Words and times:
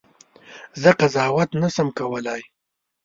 زه 0.81 0.89
قضاوت 0.99 1.49
نه 1.61 1.69
سم 1.75 1.87
کولای. 1.99 2.41